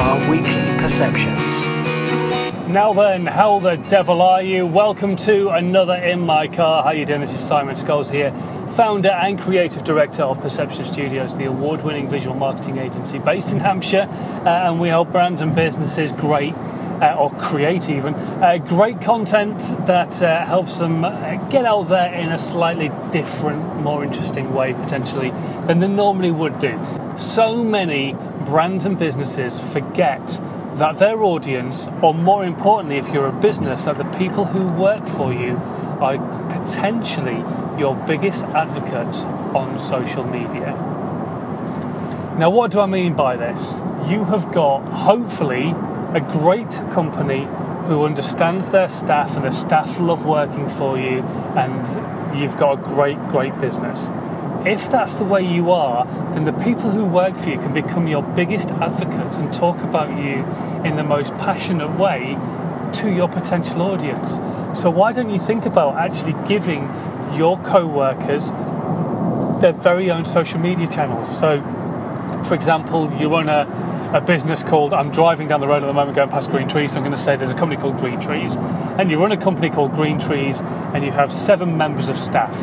our 0.00 0.30
weekly 0.30 0.78
perceptions. 0.78 1.66
Now 2.66 2.94
then, 2.94 3.26
how 3.26 3.58
the 3.58 3.76
devil 3.76 4.22
are 4.22 4.42
you? 4.42 4.66
Welcome 4.66 5.14
to 5.16 5.50
another 5.50 5.94
In 5.94 6.20
My 6.20 6.48
Car. 6.48 6.82
How 6.82 6.92
you 6.92 7.04
doing? 7.04 7.20
This 7.20 7.34
is 7.34 7.40
Simon 7.40 7.76
Scholes 7.76 8.10
here, 8.10 8.32
founder 8.70 9.10
and 9.10 9.38
creative 9.38 9.84
director 9.84 10.22
of 10.22 10.40
Perception 10.40 10.86
Studios, 10.86 11.36
the 11.36 11.44
award-winning 11.44 12.08
visual 12.08 12.34
marketing 12.34 12.78
agency 12.78 13.18
based 13.18 13.52
in 13.52 13.60
Hampshire, 13.60 14.08
uh, 14.46 14.70
and 14.70 14.80
we 14.80 14.88
help 14.88 15.12
brands 15.12 15.42
and 15.42 15.54
businesses 15.54 16.14
great. 16.14 16.54
Uh, 17.00 17.16
or 17.18 17.30
create 17.36 17.88
even 17.88 18.12
uh, 18.14 18.58
great 18.58 19.00
content 19.00 19.58
that 19.86 20.22
uh, 20.22 20.44
helps 20.44 20.80
them 20.80 21.02
uh, 21.02 21.34
get 21.48 21.64
out 21.64 21.84
there 21.84 22.12
in 22.12 22.28
a 22.28 22.38
slightly 22.38 22.90
different, 23.10 23.80
more 23.80 24.04
interesting 24.04 24.52
way 24.52 24.74
potentially 24.74 25.30
than 25.64 25.78
they 25.78 25.88
normally 25.88 26.30
would 26.30 26.58
do. 26.58 26.78
So 27.16 27.64
many 27.64 28.14
brands 28.50 28.84
and 28.84 28.98
businesses 28.98 29.60
forget 29.72 30.40
that 30.74 30.98
their 30.98 31.22
audience, 31.22 31.86
or 32.02 32.12
more 32.12 32.44
importantly, 32.44 32.98
if 32.98 33.08
you're 33.10 33.28
a 33.28 33.32
business, 33.32 33.84
that 33.84 33.96
the 33.96 34.18
people 34.18 34.46
who 34.46 34.66
work 34.66 35.06
for 35.06 35.32
you 35.32 35.56
are 36.00 36.18
potentially 36.48 37.44
your 37.78 37.94
biggest 38.08 38.44
advocates 38.46 39.24
on 39.54 39.78
social 39.78 40.24
media. 40.24 40.72
Now, 42.40 42.50
what 42.50 42.72
do 42.72 42.80
I 42.80 42.86
mean 42.86 43.14
by 43.14 43.36
this? 43.36 43.80
You 44.08 44.24
have 44.24 44.52
got, 44.52 44.88
hopefully, 44.88 45.70
a 46.12 46.20
great 46.20 46.72
company 46.90 47.46
who 47.86 48.04
understands 48.04 48.70
their 48.70 48.88
staff 48.88 49.36
and 49.36 49.44
the 49.44 49.52
staff 49.52 50.00
love 50.00 50.26
working 50.26 50.68
for 50.68 50.98
you, 50.98 51.22
and 51.56 52.36
you've 52.36 52.56
got 52.56 52.80
a 52.80 52.82
great, 52.82 53.22
great 53.28 53.56
business. 53.60 54.08
If 54.66 54.90
that's 54.90 55.14
the 55.14 55.24
way 55.24 55.42
you 55.42 55.70
are, 55.70 56.04
then 56.34 56.44
the 56.44 56.52
people 56.52 56.90
who 56.90 57.04
work 57.04 57.38
for 57.38 57.48
you 57.48 57.58
can 57.58 57.72
become 57.72 58.06
your 58.06 58.22
biggest 58.22 58.68
advocates 58.68 59.38
and 59.38 59.54
talk 59.54 59.78
about 59.78 60.10
you 60.10 60.44
in 60.84 60.96
the 60.96 61.02
most 61.02 61.32
passionate 61.38 61.98
way 61.98 62.36
to 62.94 63.10
your 63.10 63.28
potential 63.28 63.80
audience. 63.80 64.34
So, 64.78 64.90
why 64.90 65.12
don't 65.12 65.30
you 65.30 65.38
think 65.38 65.64
about 65.64 65.96
actually 65.96 66.34
giving 66.46 66.82
your 67.34 67.58
co 67.60 67.86
workers 67.86 68.48
their 69.62 69.72
very 69.72 70.10
own 70.10 70.26
social 70.26 70.58
media 70.58 70.86
channels? 70.86 71.38
So, 71.38 71.62
for 72.44 72.54
example, 72.54 73.10
you 73.14 73.30
run 73.30 73.48
a, 73.48 74.10
a 74.12 74.20
business 74.20 74.62
called, 74.62 74.92
I'm 74.92 75.10
driving 75.10 75.48
down 75.48 75.60
the 75.60 75.68
road 75.68 75.82
at 75.82 75.86
the 75.86 75.92
moment 75.92 76.16
going 76.16 76.28
past 76.28 76.50
Green 76.50 76.68
Trees, 76.68 76.92
so 76.92 76.98
I'm 76.98 77.02
going 77.02 77.16
to 77.16 77.22
say 77.22 77.36
there's 77.36 77.50
a 77.50 77.54
company 77.54 77.80
called 77.80 77.96
Green 77.96 78.20
Trees, 78.20 78.56
and 78.56 79.10
you 79.10 79.18
run 79.18 79.32
a 79.32 79.36
company 79.36 79.70
called 79.70 79.94
Green 79.94 80.18
Trees, 80.18 80.60
and 80.60 81.04
you 81.04 81.12
have 81.12 81.32
seven 81.32 81.78
members 81.78 82.08
of 82.08 82.18
staff. 82.18 82.54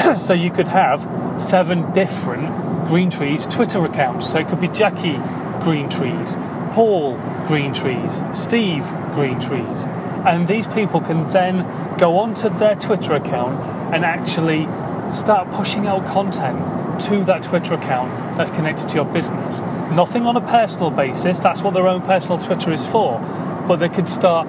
so, 0.18 0.32
you 0.32 0.50
could 0.50 0.68
have 0.68 1.40
seven 1.40 1.92
different 1.92 2.88
Green 2.88 3.10
Trees 3.10 3.46
Twitter 3.46 3.84
accounts. 3.84 4.30
So, 4.30 4.38
it 4.38 4.48
could 4.48 4.60
be 4.60 4.68
Jackie 4.68 5.18
Green 5.64 5.88
Trees, 5.88 6.36
Paul 6.72 7.16
Green 7.46 7.74
Trees, 7.74 8.22
Steve 8.34 8.84
Green 9.14 9.40
Trees. 9.40 9.84
And 10.24 10.46
these 10.46 10.66
people 10.68 11.00
can 11.00 11.28
then 11.30 11.66
go 11.98 12.18
onto 12.18 12.48
their 12.48 12.76
Twitter 12.76 13.14
account 13.14 13.60
and 13.92 14.04
actually 14.04 14.66
start 15.12 15.50
pushing 15.50 15.86
out 15.86 16.06
content 16.06 16.58
to 17.02 17.24
that 17.24 17.42
Twitter 17.42 17.74
account 17.74 18.36
that's 18.36 18.50
connected 18.50 18.88
to 18.88 18.94
your 18.94 19.04
business. 19.04 19.58
Nothing 19.92 20.26
on 20.26 20.36
a 20.36 20.40
personal 20.40 20.90
basis, 20.90 21.38
that's 21.38 21.62
what 21.62 21.74
their 21.74 21.88
own 21.88 22.02
personal 22.02 22.38
Twitter 22.38 22.72
is 22.72 22.84
for, 22.86 23.18
but 23.66 23.76
they 23.76 23.88
can 23.88 24.06
start 24.06 24.46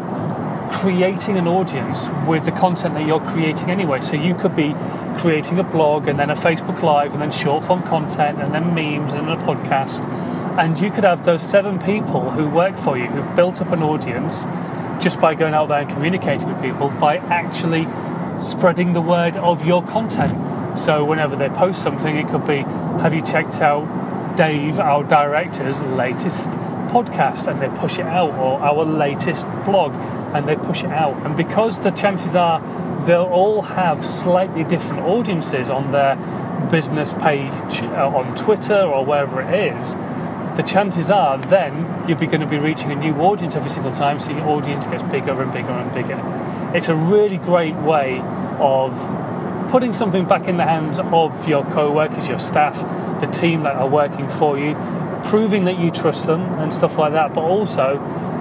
creating 0.71 1.38
an 1.38 1.47
audience 1.47 2.08
with 2.27 2.45
the 2.45 2.52
content 2.52 2.95
that 2.95 3.05
you're 3.05 3.19
creating 3.19 3.69
anyway. 3.69 4.02
So 4.02 4.16
you 4.16 4.36
could 4.36 4.55
be 4.55 4.75
creating 5.17 5.59
a 5.59 5.64
blog 5.64 6.08
and 6.08 6.19
then 6.19 6.30
a 6.30 6.36
Facebook 6.36 6.81
Live 6.81 7.14
and 7.14 7.22
then 7.22 7.31
short 7.31 7.66
form 7.66 7.83
content 7.83 8.42
and 8.42 8.53
then 8.53 8.73
memes 8.73 9.14
and 9.14 9.30
a 9.30 9.38
podcast. 9.38 10.03
And 10.58 10.80
you 10.80 10.92
could 10.92 11.03
have 11.03 11.25
those 11.25 11.42
seven 11.42 11.80
people 11.80 12.31
who 12.31 12.50
work 12.50 12.78
for 12.78 12.97
you 12.97 13.05
who've 13.05 13.36
built 13.36 13.61
up 13.61 13.72
an 13.72 13.81
audience 13.81 14.44
just 15.03 15.20
by 15.20 15.33
going 15.36 15.53
out 15.53 15.67
there 15.67 15.80
and 15.80 15.89
communicating 15.89 16.47
with 16.47 16.61
people 16.61 16.89
by 16.89 17.17
actually 17.17 17.88
spreading 18.44 18.94
the 18.94 19.02
word 19.02 19.36
of 19.36 19.66
your 19.66 19.83
content. 19.86 20.80
So 20.80 21.04
whenever 21.05 21.36
they 21.36 21.49
post 21.49 21.82
something, 21.82 22.15
it 22.15 22.27
could 22.30 22.45
be, 22.45 22.58
have 23.02 23.14
you 23.14 23.21
checked 23.21 23.61
out 23.61 24.36
Dave, 24.38 24.80
our 24.80 25.04
director's 25.04 25.82
latest 25.83 26.49
podcast, 26.89 27.48
and 27.48 27.61
they 27.61 27.70
push 27.80 27.99
it 27.99 28.05
out, 28.05 28.32
or 28.32 28.59
our 28.59 28.86
latest 28.86 29.45
blog, 29.65 29.93
and 30.33 30.48
they 30.48 30.55
push 30.55 30.83
it 30.83 30.92
out. 30.92 31.16
And 31.26 31.36
because 31.36 31.82
the 31.82 31.92
chances 31.92 32.36
are 32.36 32.61
they'll 33.05 33.23
all 33.23 33.61
have 33.61 34.05
slightly 34.05 34.64
different 34.64 35.04
audiences 35.04 35.70
on 35.70 35.92
their 35.92 36.16
business 36.71 37.14
page 37.14 37.82
uh, 37.82 38.08
on 38.08 38.36
Twitter 38.36 38.82
or 38.82 39.05
wherever 39.05 39.42
it 39.42 39.73
is, 39.73 39.95
the 40.58 40.64
chances 40.64 41.10
are 41.10 41.38
then 41.38 42.08
you'll 42.08 42.17
be 42.17 42.27
going 42.27 42.42
to 42.42 42.48
be 42.48 42.60
reaching 42.60 42.92
a 42.92 42.95
new 42.95 43.14
audience 43.16 43.55
every 43.55 43.71
single 43.71 43.92
time, 43.92 44.20
so 44.20 44.32
your 44.32 44.48
audience 44.48 44.86
gets 44.88 45.04
bigger 45.04 45.42
and 45.42 45.52
bigger 45.52 45.70
and 45.70 45.92
bigger. 45.94 46.71
It's 46.76 46.89
a 46.89 46.95
really 46.95 47.38
great 47.38 47.76
way 47.76 48.20
of 48.60 48.94
putting 49.71 49.94
something 49.94 50.26
back 50.26 50.48
in 50.48 50.58
the 50.58 50.64
hands 50.64 51.00
of 51.00 51.48
your 51.48 51.65
co 51.65 51.92
workers, 51.92 52.27
your 52.27 52.39
staff, 52.39 52.80
the 53.21 53.27
team 53.27 53.64
that 53.64 53.76
are 53.76 53.88
working 53.88 54.30
for 54.30 54.60
you, 54.60 54.76
proving 55.26 55.65
that 55.65 55.80
you 55.80 55.89
trust 55.89 56.27
them 56.27 56.42
and 56.60 56.71
stuff 56.71 56.98
like 56.98 57.14
that, 57.14 57.33
but 57.33 57.42
also 57.42 57.98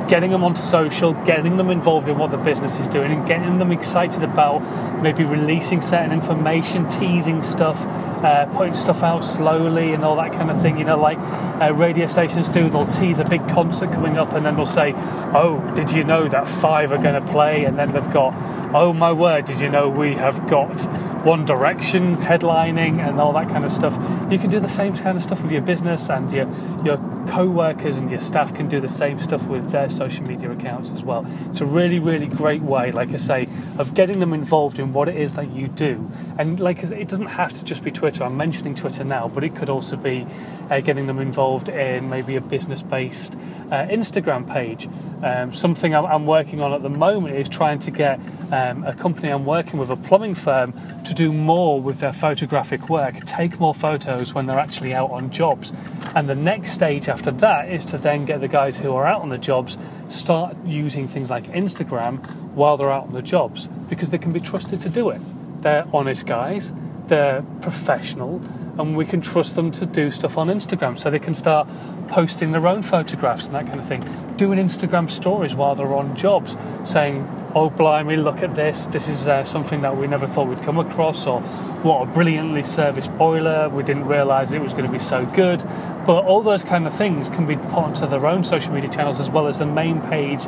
getting 0.09 0.31
them 0.31 0.45
onto 0.45 0.63
social, 0.63 1.13
getting 1.25 1.57
them 1.57 1.71
involved 1.71 2.09
in 2.09 2.19
what 2.19 2.31
the 2.31 2.37
business 2.37 2.79
is 2.79 2.89
doing, 2.89 3.13
and 3.13 3.27
getting 3.27 3.59
them 3.59 3.73
excited 3.73 4.23
about 4.23 4.61
maybe 5.03 5.25
releasing 5.25 5.83
certain 5.83 6.13
information, 6.13 6.89
teasing 6.89 7.43
stuff, 7.43 7.85
uh, 8.25 8.47
putting 8.57 8.75
stuff 8.75 9.03
out 9.03 9.25
slowly, 9.25 9.93
and 9.93 10.05
all 10.05 10.17
that 10.17 10.33
kind 10.33 10.51
of 10.51 10.61
thing. 10.63 10.79
You 10.79 10.85
know, 10.85 10.99
like 10.99 11.19
uh, 11.19 11.73
radio 11.75 12.07
stations 12.07 12.49
do, 12.49 12.69
they'll 12.69 12.87
tease 12.87 13.19
a 13.19 13.25
big 13.25 13.47
concert 13.49 13.93
coming 13.93 14.17
up, 14.17 14.33
and 14.33 14.45
then 14.47 14.57
they'll 14.57 14.67
say, 14.67 14.93
Oh, 15.35 15.61
did 15.75 15.93
you 15.93 16.05
know 16.05 16.29
that 16.29 16.47
five 16.47 16.93
are 16.93 16.99
going 16.99 17.23
to 17.23 17.33
play? 17.33 17.65
And 17.65 17.79
then 17.79 17.93
they've 17.93 18.13
got, 18.13 18.35
Oh 18.75 18.93
my 18.93 19.13
word, 19.13 19.45
did 19.45 19.61
you 19.61 19.69
know 19.69 19.89
we 19.89 20.15
have 20.15 20.49
got 20.49 20.87
one 21.25 21.45
Direction 21.45 22.17
headlining 22.17 22.99
and 23.07 23.21
all 23.21 23.33
that 23.33 23.49
kind 23.49 23.65
of 23.65 23.73
stuff. 23.73 23.95
You 24.31 24.39
can 24.39 24.51
do 24.51 24.61
the 24.61 24.69
same 24.69 24.97
kind 24.97 25.17
of 25.17 25.23
stuff 25.23 25.43
with 25.43 25.53
your 25.53 25.63
business, 25.63 26.09
and 26.11 26.33
your 26.33 26.49
your 26.85 26.99
co-workers 27.29 27.97
and 27.97 28.11
your 28.11 28.21
staff 28.21 28.53
can 28.55 28.69
do 28.69 28.81
the 28.81 28.89
same 28.89 29.21
stuff 29.21 29.47
with 29.47 29.71
their 29.71 29.89
social 29.89 30.25
media 30.25 30.51
accounts 30.51 30.93
as 30.93 31.05
well. 31.05 31.25
It's 31.49 31.61
a 31.61 31.67
really, 31.67 31.99
really 31.99 32.27
great 32.27 32.63
way, 32.63 32.91
like 32.93 33.11
I 33.11 33.17
say, 33.17 33.49
of 33.79 33.95
getting 33.95 34.21
them 34.21 34.33
involved 34.33 34.79
in 34.79 34.93
what 34.93 35.09
it 35.09 35.17
is 35.17 35.35
that 35.35 35.51
you 35.53 35.69
do. 35.69 36.11
And 36.39 36.59
like 36.59 36.83
it 36.83 37.09
doesn't 37.09 37.27
have 37.27 37.53
to 37.53 37.65
just 37.65 37.83
be 37.83 37.91
Twitter. 37.91 38.25
I'm 38.25 38.37
mentioning 38.37 38.75
Twitter 38.75 39.05
now, 39.05 39.29
but 39.29 39.45
it 39.45 39.55
could 39.55 39.69
also 39.69 39.97
be 39.97 40.27
uh, 40.71 40.81
getting 40.81 41.07
them 41.07 41.19
involved 41.19 41.69
in 41.69 42.09
maybe 42.09 42.37
a 42.37 42.41
business-based 42.41 43.35
uh, 43.35 43.87
Instagram 43.87 44.49
page. 44.49 44.89
Um, 45.23 45.55
something 45.55 45.95
I'm, 45.95 46.27
working 46.27 46.61
on 46.61 46.73
at 46.73 46.83
the 46.83 46.89
moment 46.89 47.37
is 47.37 47.49
trying 47.49 47.79
to 47.81 47.91
get 47.93 48.19
um, 48.51 48.83
a 48.85 48.93
company 48.93 49.29
I'm 49.29 49.45
working 49.45 49.79
with, 49.79 49.91
a 49.91 49.97
plumbing 49.97 50.35
firm, 50.35 50.73
to 51.13 51.25
do 51.25 51.33
more 51.33 51.81
with 51.81 52.01
their 52.01 52.13
photographic 52.13 52.89
work, 52.89 53.25
take 53.27 53.61
more 53.61 53.75
photos 53.75 54.33
when 54.33 54.47
they're 54.47 54.59
actually 54.59 54.95
out 54.95 55.11
on 55.11 55.31
jobs. 55.31 55.73
And 56.15 56.29
the 56.29 56.35
next 56.35 56.73
stage 56.73 57.09
after 57.09 57.31
that 57.31 57.71
is 57.71 57.85
to 57.87 57.99
then 57.99 58.25
get 58.25 58.41
the 58.41 58.49
guys 58.49 58.79
who 58.79 58.95
are 58.95 59.07
out 59.07 59.21
on 59.21 59.29
the 59.29 59.39
jobs 59.39 59.77
start 60.09 60.57
using 60.65 61.07
things 61.07 61.29
like 61.29 61.45
Instagram 61.49 62.25
while 62.55 62.77
they're 62.77 62.91
out 62.91 63.05
on 63.05 63.15
the 63.15 63.23
jobs 63.23 63.69
because 63.89 64.11
they 64.11 64.19
can 64.19 64.33
be 64.33 64.41
trusted 64.41 64.81
to 64.81 64.89
do 64.89 65.11
it. 65.11 65.21
They're 65.63 65.87
honest 65.93 66.27
guys, 66.27 66.73
they're 67.09 67.43
professional, 67.61 68.39
and 68.79 68.97
we 68.97 69.05
can 69.05 69.21
trust 69.21 69.55
them 69.55 69.71
to 69.73 69.87
do 69.87 70.11
stuff 70.11 70.39
on 70.39 70.49
Instagram 70.49 70.99
so 70.99 71.11
they 71.11 71.19
can 71.19 71.35
start 71.35 71.69
posting 72.09 72.53
their 72.53 72.67
own 72.67 72.83
photographs 72.83 73.47
and 73.47 73.55
that 73.55 73.67
kind 73.67 73.81
of 73.81 73.87
thing. 73.87 74.03
Doing 74.37 74.59
Instagram 74.59 75.11
stories 75.11 75.55
while 75.55 75.75
they're 75.75 75.95
on 75.95 76.17
jobs, 76.17 76.57
saying, 76.85 77.27
oh 77.55 77.71
blimey, 77.71 78.17
look 78.17 78.43
at 78.43 78.55
this, 78.55 78.87
this 78.87 79.09
is 79.09 79.29
uh, 79.29 79.45
something 79.45 79.83
that 79.83 79.97
we 79.97 80.07
never 80.07 80.27
thought 80.27 80.49
we'd 80.49 80.63
come 80.63 80.79
across, 80.79 81.27
or 81.27 81.41
what 81.83 82.03
a 82.03 82.07
brilliantly 82.13 82.63
serviced 82.63 83.17
boiler, 83.19 83.69
we 83.69 83.83
didn't 83.83 84.07
realise 84.07 84.53
it 84.53 84.61
was 84.61 84.73
going 84.73 84.87
to 84.87 84.93
be 84.93 84.99
so 84.99 85.27
good. 85.27 85.63
But 86.05 86.25
all 86.25 86.43
those 86.43 86.65
kind 86.65 86.87
of 86.87 86.95
things 86.95 87.29
can 87.29 87.47
be 87.47 87.55
put 87.55 87.75
onto 87.75 88.07
their 88.07 88.27
own 88.27 88.43
social 88.43 88.73
media 88.73 88.91
channels 88.91 89.21
as 89.21 89.31
well 89.31 89.47
as 89.47 89.61
the 89.61 89.67
main 89.67 90.01
page 90.01 90.43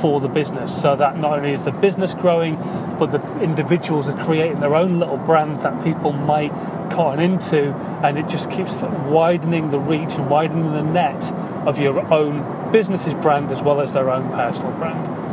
for 0.00 0.20
the 0.20 0.28
business, 0.28 0.80
so 0.80 0.94
that 0.96 1.16
not 1.16 1.38
only 1.38 1.52
is 1.52 1.62
the 1.62 1.72
business 1.72 2.12
growing, 2.12 2.56
but 2.98 3.12
the 3.12 3.40
individuals 3.40 4.08
are 4.08 4.24
creating 4.24 4.60
their 4.60 4.74
own 4.74 4.98
little 4.98 5.16
brand 5.16 5.60
that 5.60 5.82
people 5.82 6.12
might 6.12 6.50
cotton 6.90 7.20
into, 7.20 7.72
and 8.02 8.18
it 8.18 8.28
just 8.28 8.50
keeps 8.50 8.82
widening 8.82 9.70
the 9.70 9.78
reach 9.78 10.14
and 10.14 10.28
widening 10.28 10.72
the 10.72 10.82
net 10.82 11.32
of 11.66 11.78
your 11.78 12.00
own 12.12 12.70
business's 12.70 13.14
brand 13.14 13.50
as 13.50 13.62
well 13.62 13.80
as 13.80 13.94
their 13.94 14.10
own 14.10 14.28
personal 14.30 14.72
brand 14.72 15.27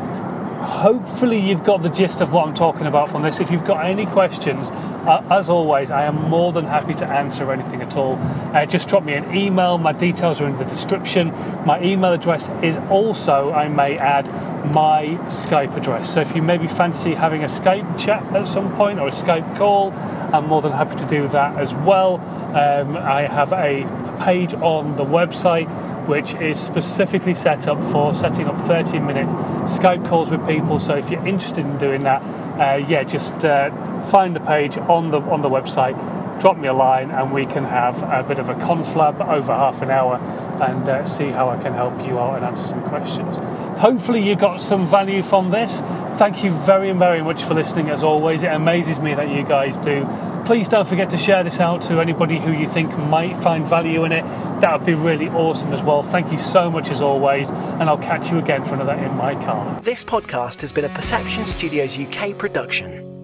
hopefully 0.56 1.40
you've 1.40 1.64
got 1.64 1.82
the 1.82 1.90
gist 1.90 2.22
of 2.22 2.32
what 2.32 2.48
I'm 2.48 2.54
talking 2.54 2.86
about 2.86 3.10
from 3.10 3.22
this. 3.22 3.40
If 3.40 3.52
you've 3.52 3.66
got 3.66 3.86
any 3.86 4.06
questions, 4.06 4.70
uh, 4.72 5.24
as 5.30 5.50
always, 5.50 5.92
I 5.92 6.06
am 6.06 6.16
more 6.30 6.52
than 6.52 6.66
happy 6.66 6.94
to 6.96 7.08
answer 7.08 7.52
anything 7.52 7.82
at 7.82 7.96
all. 7.96 8.16
Uh, 8.54 8.66
just 8.66 8.88
drop 8.88 9.04
me 9.04 9.14
an 9.14 9.36
email. 9.36 9.78
My 9.78 9.92
details 9.92 10.42
are 10.42 10.48
in 10.48 10.58
the 10.58 10.66
description. 10.66 11.32
My 11.66 11.82
email 11.82 12.14
address 12.14 12.50
is 12.64 12.78
also, 12.90 13.52
I 13.52 13.68
may 13.68 13.98
add, 13.98 14.26
my 14.74 15.06
Skype 15.30 15.78
address. 15.78 16.14
So 16.14 16.22
if 16.22 16.36
you 16.36 16.42
maybe 16.42 16.68
fancy 16.68 17.14
having 17.14 17.44
a 17.44 17.48
Skype 17.48 18.00
chat 18.00 18.24
at 18.34 18.48
some 18.48 18.76
point 18.76 19.00
or 19.00 19.08
a 19.08 19.12
Skype 19.12 19.58
call, 19.58 19.94
I'm 20.34 20.48
more 20.48 20.62
than 20.62 20.72
happy 20.72 20.96
to 20.96 21.06
do 21.06 21.28
that 21.30 21.58
as 21.58 21.74
well. 21.74 22.16
Um, 22.56 22.98
I 22.98 23.28
have 23.28 23.54
a 23.54 23.84
page 24.24 24.54
on 24.56 24.96
the 24.96 25.06
website 25.06 25.70
which 26.08 26.34
is 26.36 26.60
specifically 26.60 27.36
set 27.36 27.68
up 27.68 27.82
for 27.92 28.14
setting 28.14 28.48
up 28.48 28.60
30 28.62 29.00
minute 29.00 29.28
Skype 29.68 30.08
calls 30.08 30.30
with 30.30 30.46
people. 30.48 30.80
So 30.80 30.96
if 30.96 31.10
you're 31.10 31.26
interested 31.26 31.66
in 31.66 31.78
doing 31.78 32.02
that, 32.02 32.22
uh, 32.60 32.78
yeah, 32.78 33.04
just 33.04 33.44
uh, 33.44 33.70
find 34.06 34.36
the 34.36 34.40
page 34.40 34.78
on 34.78 35.10
the 35.10 35.20
on 35.20 35.42
the 35.42 35.50
website, 35.50 35.96
drop 36.40 36.58
me 36.58 36.68
a 36.68 36.74
line, 36.74 37.12
and 37.12 37.34
we 37.34 37.46
can 37.46 37.64
have 37.64 38.02
a 38.04 38.24
bit 38.28 38.40
of 38.40 38.50
a 38.50 38.56
conflab 38.56 39.28
over 39.28 39.54
half 39.54 39.82
an 39.82 39.90
hour 39.90 40.18
and 40.64 40.88
uh, 40.88 41.06
see 41.06 41.30
how 41.30 41.50
I 41.50 41.62
can 41.62 41.74
help 41.74 42.06
you 42.08 42.20
out 42.20 42.38
and 42.38 42.46
answer 42.46 42.68
some 42.68 42.84
questions. 42.84 43.38
Hopefully, 43.80 44.28
you 44.28 44.36
got 44.36 44.62
some 44.62 44.88
value 44.88 45.22
from 45.22 45.50
this. 45.50 45.82
Thank 46.18 46.44
you 46.44 46.52
very, 46.52 46.94
very 46.94 47.22
much 47.22 47.44
for 47.44 47.54
listening. 47.54 47.90
As 47.90 48.04
always, 48.04 48.44
it 48.44 48.52
amazes 48.52 49.00
me 49.00 49.14
that 49.16 49.30
you 49.30 49.44
guys 49.44 49.78
do. 49.78 50.08
Please 50.46 50.70
don't 50.70 50.88
forget 50.88 51.10
to 51.10 51.18
share 51.18 51.44
this 51.44 51.60
out 51.60 51.82
to 51.82 52.00
anybody 52.00 52.40
who 52.40 52.52
you 52.52 52.70
think 52.70 52.96
might 52.98 53.36
find 53.42 53.66
value 53.68 54.06
in 54.06 54.12
it. 54.12 54.22
That 54.62 54.78
would 54.78 54.86
be 54.86 54.94
really 54.94 55.28
awesome 55.30 55.74
as 55.74 55.82
well. 55.82 56.04
Thank 56.04 56.32
you 56.32 56.38
so 56.38 56.70
much 56.70 56.90
as 56.90 57.02
always, 57.02 57.50
and 57.50 57.84
I'll 57.84 57.98
catch 57.98 58.30
you 58.30 58.38
again 58.38 58.64
for 58.64 58.76
another 58.76 58.94
In 58.94 59.16
My 59.16 59.34
Car. 59.34 59.82
This 59.82 60.04
podcast 60.04 60.62
has 60.62 60.72
been 60.72 60.86
a 60.86 60.90
Perception 60.90 61.46
Studios 61.46 61.98
UK 61.98 62.38
production. 62.38 63.15